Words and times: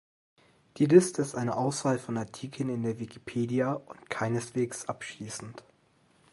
Die 0.77 0.87
Liste 0.87 1.21
ist 1.21 1.35
eine 1.35 1.55
Auswahl 1.55 1.99
von 1.99 2.17
Artikeln 2.17 2.69
in 2.69 2.81
der 2.81 2.97
Wikipedia 2.99 3.73
und 3.73 4.09
keineswegs 4.09 4.85
abschließend. 4.89 5.63